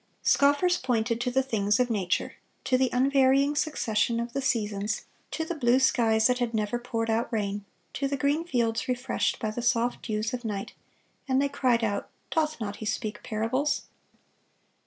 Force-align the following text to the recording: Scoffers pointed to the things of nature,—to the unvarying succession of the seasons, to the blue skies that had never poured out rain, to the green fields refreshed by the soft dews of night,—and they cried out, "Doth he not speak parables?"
Scoffers 0.23 0.79
pointed 0.79 1.21
to 1.21 1.29
the 1.29 1.43
things 1.43 1.79
of 1.79 1.91
nature,—to 1.91 2.75
the 2.75 2.89
unvarying 2.91 3.55
succession 3.55 4.19
of 4.19 4.33
the 4.33 4.41
seasons, 4.41 5.05
to 5.29 5.45
the 5.45 5.53
blue 5.53 5.77
skies 5.77 6.25
that 6.25 6.39
had 6.39 6.55
never 6.55 6.79
poured 6.79 7.11
out 7.11 7.31
rain, 7.31 7.65
to 7.93 8.07
the 8.07 8.17
green 8.17 8.43
fields 8.43 8.87
refreshed 8.87 9.37
by 9.37 9.51
the 9.51 9.61
soft 9.61 10.01
dews 10.01 10.33
of 10.33 10.43
night,—and 10.43 11.39
they 11.39 11.47
cried 11.49 11.83
out, 11.83 12.09
"Doth 12.31 12.57
he 12.57 12.65
not 12.65 12.77
speak 12.87 13.21
parables?" 13.21 13.83